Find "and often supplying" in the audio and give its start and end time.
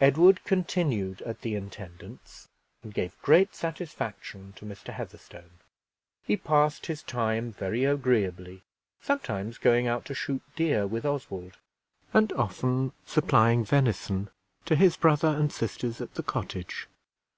12.14-13.66